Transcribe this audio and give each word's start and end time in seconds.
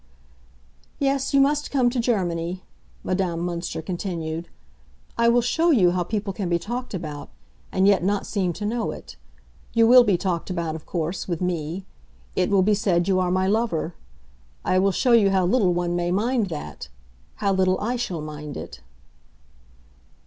"Yes, 0.97 1.31
you 1.31 1.39
must 1.39 1.69
come 1.69 1.91
to 1.91 1.99
Germany," 1.99 2.63
Madame 3.03 3.41
Münster 3.41 3.85
continued. 3.85 4.49
"I 5.15 5.29
will 5.29 5.43
show 5.43 5.69
you 5.69 5.91
how 5.91 6.01
people 6.01 6.33
can 6.33 6.49
be 6.49 6.57
talked 6.57 6.95
about, 6.95 7.29
and 7.71 7.85
yet 7.85 8.03
not 8.03 8.25
seem 8.25 8.51
to 8.53 8.65
know 8.65 8.89
it. 8.89 9.15
You 9.73 9.85
will 9.85 10.03
be 10.03 10.17
talked 10.17 10.49
about, 10.49 10.73
of 10.73 10.87
course, 10.87 11.27
with 11.27 11.39
me; 11.39 11.85
it 12.35 12.49
will 12.49 12.63
be 12.63 12.73
said 12.73 13.07
you 13.07 13.19
are 13.19 13.29
my 13.29 13.45
lover. 13.45 13.93
I 14.65 14.79
will 14.79 14.91
show 14.91 15.11
you 15.11 15.29
how 15.29 15.45
little 15.45 15.71
one 15.71 15.95
may 15.95 16.09
mind 16.09 16.47
that—how 16.47 17.53
little 17.53 17.79
I 17.79 17.95
shall 17.95 18.21
mind 18.21 18.57
it." 18.57 18.81